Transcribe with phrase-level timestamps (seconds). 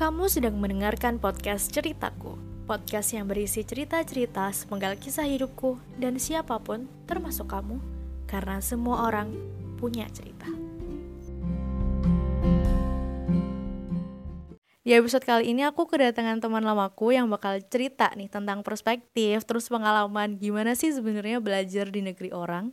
[0.00, 6.88] Kamu sedang mendengarkan podcast Ceritaku, podcast yang berisi cerita-cerita sepenggal kisah hidupku dan siapa pun,
[7.04, 7.76] termasuk kamu,
[8.24, 9.28] karena semua orang
[9.76, 10.48] punya cerita.
[14.80, 19.68] Di episode kali ini aku kedatangan teman lamaku yang bakal cerita nih tentang perspektif, terus
[19.68, 22.72] pengalaman gimana sih sebenarnya belajar di negeri orang.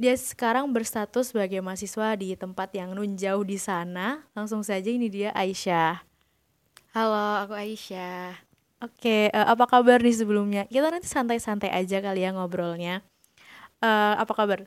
[0.00, 4.24] Dia sekarang berstatus sebagai mahasiswa di tempat yang nun jauh di sana.
[4.32, 6.13] Langsung saja ini dia Aisyah.
[6.94, 8.38] Halo, aku Aisyah.
[8.78, 10.62] Oke, uh, apa kabar nih sebelumnya?
[10.70, 13.02] Kita nanti santai-santai aja kali ya ngobrolnya.
[13.82, 14.62] Uh, apa kabar?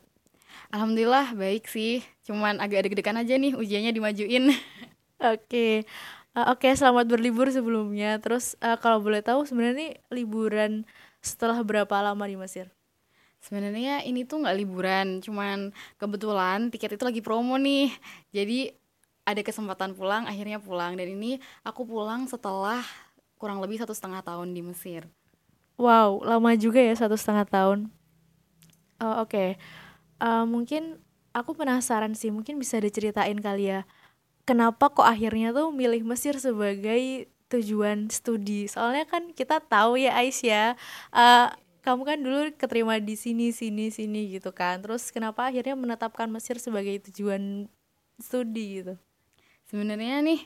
[0.67, 2.03] Alhamdulillah baik sih.
[2.27, 4.51] Cuman agak deg-degan aja nih ujiannya dimajuin.
[5.39, 5.87] Oke.
[6.35, 8.19] Uh, Oke, selamat berlibur sebelumnya.
[8.19, 10.83] Terus uh, kalau boleh tahu sebenarnya nih liburan
[11.23, 12.67] setelah berapa lama di Mesir?
[13.39, 17.87] Sebenarnya ini tuh nggak liburan, cuman kebetulan tiket itu lagi promo nih.
[18.35, 18.75] Jadi
[19.27, 20.95] ada kesempatan pulang, akhirnya pulang.
[20.95, 22.79] Dan ini aku pulang setelah
[23.35, 25.03] kurang lebih satu setengah tahun di Mesir.
[25.75, 27.79] Wow, lama juga ya satu setengah tahun.
[28.97, 29.49] Oh, Oke, okay.
[30.23, 30.97] uh, mungkin
[31.35, 33.85] aku penasaran sih, mungkin bisa diceritain kali ya,
[34.41, 38.65] kenapa kok akhirnya tuh milih Mesir sebagai tujuan studi?
[38.65, 40.73] Soalnya kan kita tahu ya Aisyah,
[41.13, 41.53] uh,
[41.85, 46.59] kamu kan dulu keterima di sini sini sini gitu kan terus kenapa akhirnya menetapkan Mesir
[46.59, 47.71] sebagai tujuan
[48.19, 48.99] studi gitu
[49.67, 50.41] sebenarnya nih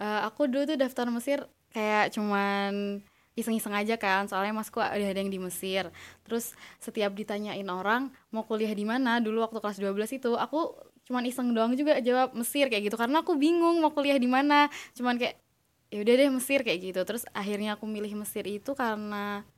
[0.00, 3.00] uh, aku dulu tuh daftar Mesir kayak cuman
[3.32, 5.88] iseng-iseng aja kan soalnya masku ada yang di Mesir.
[6.24, 9.20] Terus setiap ditanyain orang mau kuliah di mana?
[9.24, 10.76] Dulu waktu kelas 12 itu aku
[11.08, 14.68] cuman iseng doang juga jawab Mesir kayak gitu karena aku bingung mau kuliah di mana.
[14.92, 15.40] Cuman kayak
[15.88, 17.00] ya udah deh Mesir kayak gitu.
[17.08, 19.48] Terus akhirnya aku milih Mesir itu karena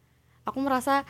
[0.47, 1.03] aku merasa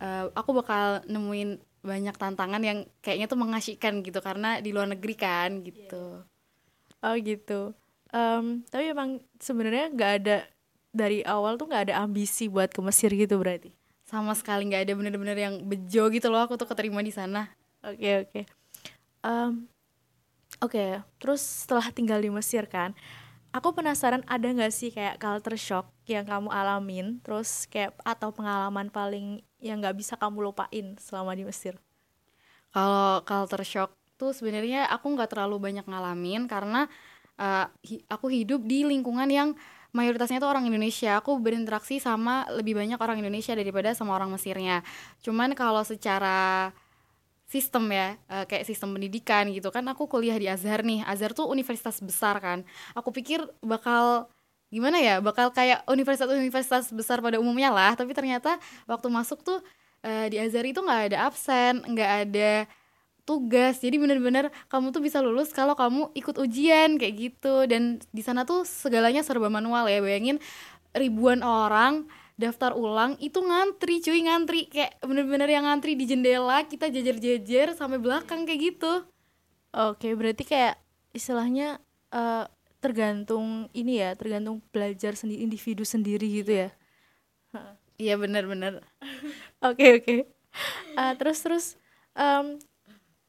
[0.00, 5.16] uh, aku bakal nemuin banyak tantangan yang kayaknya tuh mengasihkan gitu karena di luar negeri
[5.16, 6.24] kan gitu
[7.04, 7.72] oh gitu.
[8.10, 10.36] Um, tapi emang sebenarnya nggak ada
[10.90, 13.70] dari awal tuh nggak ada ambisi buat ke Mesir gitu berarti?
[14.02, 17.46] Sama sekali nggak ada bener-bener yang bejo gitu loh aku tuh keterima di sana.
[17.86, 18.30] Oke okay, oke.
[18.30, 18.44] Okay.
[19.22, 19.70] um,
[20.58, 20.90] oke okay,
[21.22, 22.92] terus setelah tinggal di Mesir kan
[23.50, 28.90] aku penasaran ada nggak sih kayak culture shock yang kamu alamin terus kayak atau pengalaman
[28.90, 31.76] paling yang nggak bisa kamu lupain selama di Mesir?
[32.70, 36.84] Kalau culture shock tuh sebenarnya aku nggak terlalu banyak ngalamin karena
[37.40, 39.56] uh, hi aku hidup di lingkungan yang
[39.96, 41.18] mayoritasnya tuh orang Indonesia.
[41.18, 44.84] Aku berinteraksi sama lebih banyak orang Indonesia daripada sama orang Mesirnya.
[45.24, 46.70] Cuman kalau secara
[47.50, 51.02] sistem ya uh, kayak sistem pendidikan gitu kan aku kuliah di Azhar nih.
[51.02, 52.62] Azhar tuh universitas besar kan.
[52.94, 54.30] Aku pikir bakal
[54.70, 57.98] gimana ya bakal kayak universitas-universitas besar pada umumnya lah.
[57.98, 59.58] Tapi ternyata waktu masuk tuh
[60.06, 62.50] uh, di Azhar itu nggak ada absen nggak ada
[63.30, 63.78] tugas.
[63.78, 67.70] Jadi bener-bener kamu tuh bisa lulus kalau kamu ikut ujian kayak gitu.
[67.70, 70.02] Dan di sana tuh segalanya serba manual ya.
[70.02, 70.42] Bayangin
[70.90, 74.66] ribuan orang daftar ulang itu ngantri cuy ngantri.
[74.66, 79.06] Kayak bener-bener yang ngantri di jendela kita jajar-jajar sampai belakang kayak gitu.
[79.70, 80.82] Oke berarti kayak
[81.14, 81.78] istilahnya
[82.10, 82.50] uh,
[82.82, 86.68] tergantung ini ya tergantung belajar sendiri individu sendiri gitu ya?
[88.00, 88.80] Iya bener-bener
[89.68, 90.16] oke oke.
[90.96, 91.66] Uh, terus terus
[92.16, 92.58] um,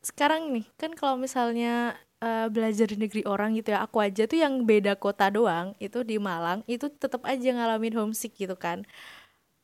[0.02, 4.40] sekarang nih kan kalau misalnya uh, belajar di negeri orang gitu ya aku aja tuh
[4.42, 8.86] yang beda kota doang itu di Malang itu tetap aja ngalamin homesick gitu kan.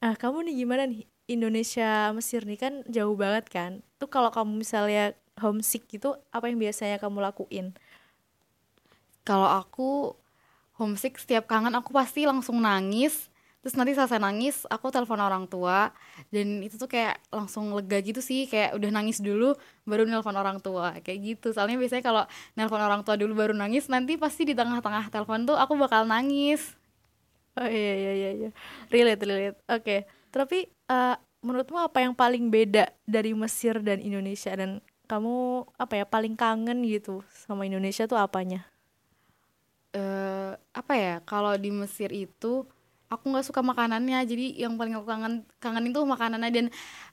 [0.02, 1.06] Nah kamu nih gimana nih?
[1.28, 3.72] Indonesia Mesir nih kan jauh banget kan.
[4.00, 5.12] Tuh kalau kamu misalnya
[5.42, 7.75] homesick gitu apa yang biasanya kamu lakuin?
[9.28, 10.16] Kalau aku
[10.80, 13.28] homesick setiap kangen aku pasti langsung nangis
[13.62, 15.91] terus nanti selesai nangis aku telepon orang tua.
[16.29, 20.62] Dan itu tuh kayak langsung lega gitu sih kayak udah nangis dulu baru nelpon orang
[20.63, 20.95] tua.
[21.03, 21.47] Kayak gitu.
[21.51, 22.23] Soalnya biasanya kalau
[22.56, 26.78] nelpon orang tua dulu baru nangis nanti pasti di tengah-tengah telepon tuh aku bakal nangis.
[27.57, 28.50] Oh iya iya iya, iya.
[28.94, 29.57] relate relate.
[29.66, 29.81] Oke.
[29.81, 30.00] Okay.
[30.29, 34.53] tapi uh, menurutmu apa yang paling beda dari Mesir dan Indonesia?
[34.53, 38.68] Dan kamu apa ya paling kangen gitu sama Indonesia tuh apanya?
[39.95, 42.68] Uh, apa ya kalau di Mesir itu
[43.07, 45.33] aku nggak suka makanannya jadi yang paling aku kangen
[45.63, 46.50] kangen itu makanannya.
[46.51, 46.65] Dan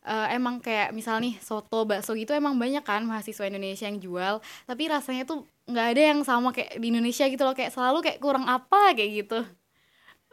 [0.06, 4.34] uh, emang kayak misal nih soto bakso gitu emang banyak kan mahasiswa Indonesia yang jual.
[4.66, 8.18] Tapi rasanya tuh nggak ada yang sama kayak di Indonesia gitu loh kayak selalu kayak
[8.20, 9.40] kurang apa kayak gitu.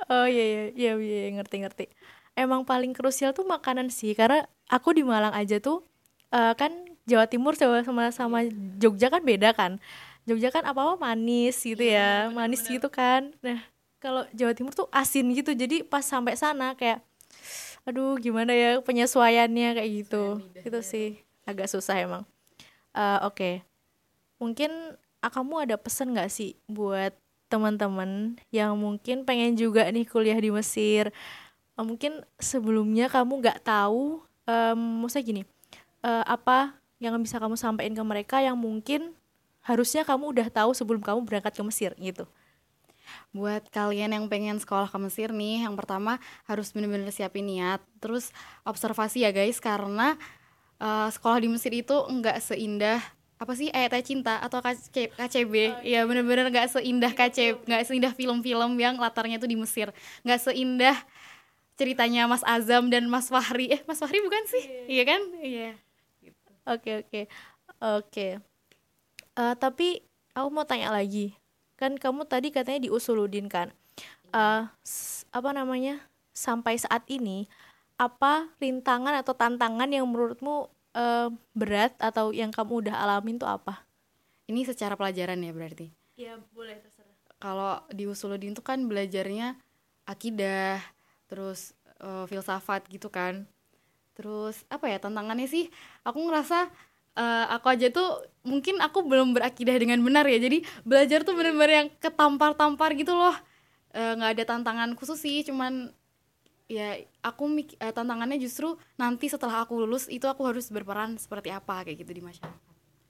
[0.09, 1.85] Oh iya iya iya, iya, iya ngerti ngerti.
[2.33, 5.85] Emang paling krusial tuh makanan sih karena aku di Malang aja tuh
[6.33, 6.71] uh, kan
[7.05, 8.39] Jawa Timur Jawa sama sama
[8.81, 9.77] Jogja kan beda kan.
[10.25, 12.71] Jogja kan apa apa manis gitu ya, ya manis bener.
[12.77, 13.33] gitu kan.
[13.45, 13.70] Nah
[14.01, 15.53] kalau Jawa Timur tuh asin gitu.
[15.53, 17.05] Jadi pas sampai sana kayak
[17.85, 20.41] aduh gimana ya penyesuaiannya kayak gitu.
[20.57, 21.21] Itu sih.
[21.45, 22.25] Agak susah emang.
[22.91, 23.37] Uh, oke.
[23.37, 23.55] Okay.
[24.41, 24.73] mungkin
[25.21, 27.13] uh, kamu ada pesan nggak sih buat
[27.45, 31.13] teman-teman yang mungkin pengen juga nih kuliah di Mesir?
[31.77, 35.41] Uh, mungkin sebelumnya kamu nggak tahu um, maksudnya gini
[36.01, 39.13] uh, apa yang bisa kamu sampaikan ke mereka yang mungkin
[39.61, 42.25] harusnya kamu udah tahu sebelum kamu berangkat ke Mesir gitu
[43.31, 47.81] buat kalian yang pengen sekolah ke Mesir nih yang pertama harus bener-bener siapin niat.
[48.03, 48.29] Terus
[48.67, 50.19] observasi ya guys karena
[50.81, 52.99] uh, sekolah di Mesir itu nggak seindah
[53.41, 56.05] apa sih ayat cinta atau KC, KCB oh, iya.
[56.05, 59.89] ya bener-bener nggak seindah KCB nggak seindah film-film yang latarnya tuh di Mesir.
[60.21, 60.97] Nggak seindah
[61.73, 63.73] ceritanya Mas Azam dan Mas Fahri.
[63.73, 64.61] Eh Mas Fahri bukan sih?
[64.61, 64.85] Yeah.
[64.85, 65.21] iya kan?
[65.41, 65.69] Iya.
[66.69, 67.21] Oke oke.
[67.81, 68.27] Oke.
[69.31, 70.05] Eh, tapi
[70.37, 71.33] aku mau tanya lagi
[71.81, 73.73] kan kamu tadi katanya di Usuludin kan
[74.29, 74.69] uh,
[75.31, 75.97] apa namanya
[76.31, 77.49] sampai saat ini
[77.99, 83.85] apa rintangan atau tantangan yang menurutmu uh, berat atau yang kamu udah alamin tuh apa?
[84.49, 85.87] Ini secara pelajaran ya berarti?
[86.17, 87.13] Iya boleh terserah.
[87.37, 89.57] Kalau di Usuludin tuh kan belajarnya
[90.09, 90.81] akidah,
[91.29, 93.45] terus uh, filsafat gitu kan.
[94.17, 95.69] Terus apa ya tantangannya sih?
[96.01, 96.73] Aku ngerasa
[97.15, 100.39] uh, aku aja tuh mungkin aku belum berakidah dengan benar ya.
[100.41, 103.35] Jadi belajar tuh bener-bener yang ketampar-tampar gitu loh.
[103.91, 105.91] nggak uh, ada tantangan khusus sih, cuman
[106.71, 111.83] ya aku uh, tantangannya justru nanti setelah aku lulus itu aku harus berperan seperti apa
[111.83, 112.61] kayak gitu di masyarakat.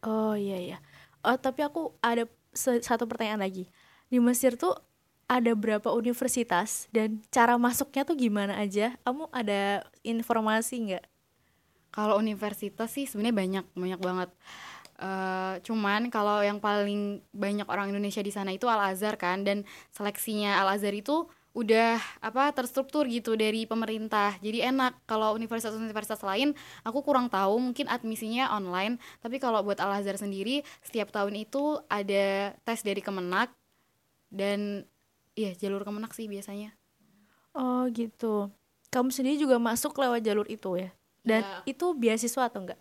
[0.02, 0.78] Oh iya iya.
[1.22, 2.26] Oh tapi aku ada
[2.58, 3.70] satu pertanyaan lagi.
[4.10, 4.74] Di Mesir tuh
[5.30, 8.98] ada berapa universitas dan cara masuknya tuh gimana aja?
[9.06, 11.06] Kamu ada informasi nggak?
[11.92, 14.30] Kalau universitas sih sebenarnya banyak banyak banget.
[15.02, 19.68] Uh, cuman kalau yang paling banyak orang Indonesia di sana itu Al Azhar kan dan
[19.92, 24.40] seleksinya Al Azhar itu udah apa terstruktur gitu dari pemerintah.
[24.40, 25.04] Jadi enak.
[25.04, 26.56] Kalau universitas-universitas lain
[26.88, 28.96] aku kurang tahu mungkin admisinya online.
[29.20, 33.52] Tapi kalau buat Al Azhar sendiri setiap tahun itu ada tes dari Kemenak
[34.32, 34.88] dan
[35.36, 36.72] iya jalur Kemenak sih biasanya.
[37.52, 38.48] Oh gitu.
[38.96, 41.78] Kamu sendiri juga masuk lewat jalur itu ya dan ya.
[41.78, 42.80] itu beasiswa atau enggak?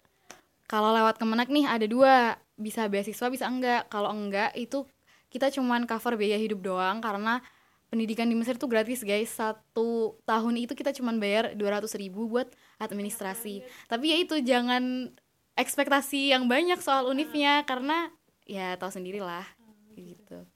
[0.70, 3.90] Kalau lewat Kemenak nih ada dua bisa beasiswa bisa enggak.
[3.90, 4.87] Kalau enggak itu
[5.31, 7.42] kita cuman cover biaya hidup doang karena
[7.90, 9.34] pendidikan di Mesir tuh gratis guys.
[9.34, 12.46] Satu tahun itu kita cuma bayar dua ratus ribu buat
[12.78, 13.66] administrasi.
[13.90, 15.10] Tapi ya itu jangan
[15.58, 18.08] ekspektasi yang banyak soal unifnya karena
[18.46, 19.44] ya tahu sendiri lah
[19.98, 20.46] gitu.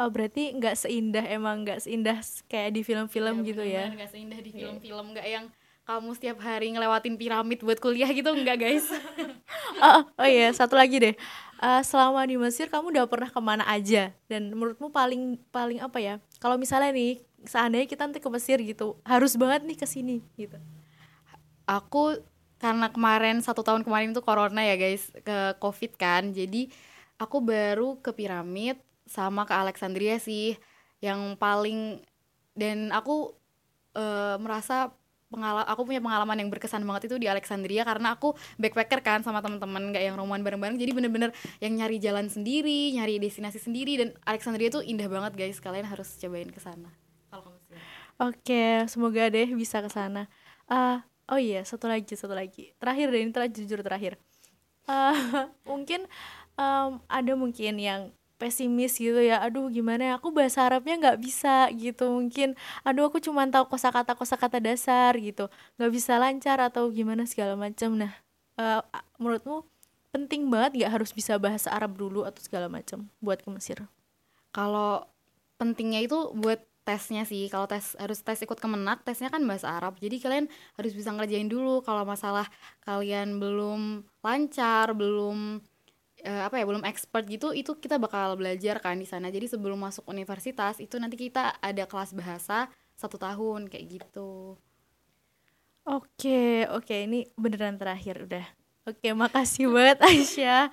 [0.00, 2.18] Oh berarti nggak seindah emang nggak seindah
[2.48, 3.84] kayak di film-film ya, gitu ya?
[3.92, 5.46] nggak seindah di film-film nggak yang
[5.82, 8.86] kamu setiap hari ngelewatin piramid buat kuliah gitu enggak guys?
[9.82, 11.14] Oh, oh iya satu lagi deh.
[11.58, 14.14] Uh, selama di Mesir kamu udah pernah ke mana aja?
[14.30, 16.14] Dan menurutmu paling paling apa ya?
[16.38, 20.54] Kalau misalnya nih seandainya kita nanti ke Mesir gitu harus banget nih ke sini gitu.
[21.66, 22.22] Aku
[22.62, 26.30] karena kemarin satu tahun kemarin itu corona ya guys ke covid kan.
[26.30, 26.70] Jadi
[27.18, 28.78] aku baru ke piramid
[29.10, 30.54] sama ke Alexandria sih
[31.02, 31.98] yang paling
[32.54, 33.34] dan aku
[33.98, 34.94] uh, merasa
[35.32, 39.40] pengalaman aku punya pengalaman yang berkesan banget itu di Alexandria karena aku backpacker kan sama
[39.40, 40.76] teman-teman nggak yang rombongan bareng-bareng.
[40.76, 41.30] Jadi bener-bener
[41.64, 45.56] yang nyari jalan sendiri nyari destinasi sendiri dan Alexandria tuh indah banget guys.
[45.58, 46.92] Kalian harus cobain ke sana.
[48.20, 50.28] Oke semoga deh bisa ke sana.
[50.68, 51.00] Uh,
[51.32, 52.76] oh iya satu lagi satu lagi.
[52.76, 54.20] Terakhir deh ini terakhir jujur terakhir.
[54.84, 56.04] Uh, mungkin
[56.60, 59.38] um, ada mungkin yang pesimis gitu ya.
[59.38, 60.12] Aduh gimana ya?
[60.18, 62.58] Aku bahasa Arabnya nggak bisa gitu mungkin.
[62.82, 65.46] Aduh aku cuma tahu kosakata kosakata dasar gitu.
[65.78, 67.94] Nggak bisa lancar atau gimana segala macam.
[67.94, 68.12] Nah
[68.58, 68.82] uh,
[69.22, 69.62] menurutmu
[70.10, 73.78] penting banget nggak harus bisa bahasa Arab dulu atau segala macam buat ke Mesir?
[74.50, 75.06] Kalau
[75.56, 77.46] pentingnya itu buat tesnya sih.
[77.46, 79.96] Kalau tes harus tes ikut kemenak tesnya kan bahasa Arab.
[80.02, 81.80] Jadi kalian harus bisa ngerjain dulu.
[81.86, 82.46] Kalau masalah
[82.82, 85.62] kalian belum lancar belum
[86.26, 89.28] uh, apa ya belum expert gitu itu kita bakal belajar kan di sana.
[89.28, 94.56] Jadi sebelum masuk universitas itu nanti kita ada kelas bahasa satu tahun kayak gitu.
[95.82, 98.46] Oke oke ini beneran terakhir udah.
[98.86, 100.70] Oke makasih banget Aisyah.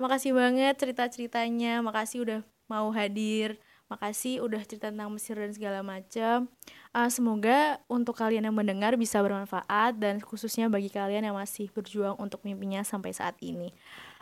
[0.00, 3.60] Makasih banget cerita ceritanya makasih udah mau hadir.
[3.90, 6.46] Makasih udah cerita tentang Mesir dan segala macam
[6.94, 12.14] uh, semoga untuk kalian yang mendengar bisa bermanfaat dan khususnya bagi kalian yang masih berjuang
[12.18, 13.74] untuk mimpinya sampai saat ini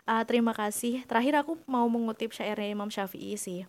[0.09, 1.05] uh, terima kasih.
[1.05, 3.69] Terakhir aku mau mengutip syairnya Imam Syafi'i sih.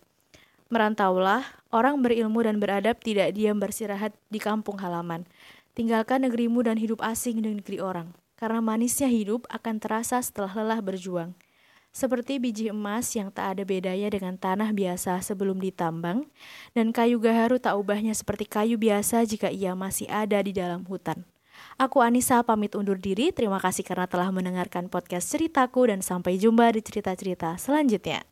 [0.72, 5.28] Merantaulah, orang berilmu dan beradab tidak diam bersirahat di kampung halaman.
[5.76, 8.16] Tinggalkan negerimu dan hidup asing di negeri orang.
[8.40, 11.36] Karena manisnya hidup akan terasa setelah lelah berjuang.
[11.90, 16.22] Seperti biji emas yang tak ada bedanya dengan tanah biasa sebelum ditambang,
[16.70, 21.26] dan kayu gaharu tak ubahnya seperti kayu biasa jika ia masih ada di dalam hutan.
[21.80, 23.32] Aku Anissa pamit undur diri.
[23.32, 28.24] Terima kasih karena telah mendengarkan podcast ceritaku dan sampai jumpa di cerita-cerita selanjutnya.